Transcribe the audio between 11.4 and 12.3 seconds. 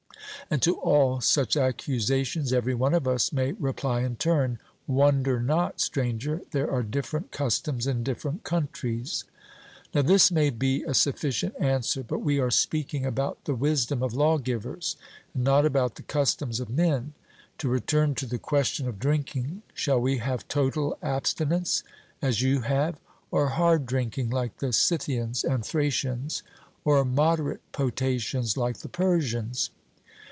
answer; but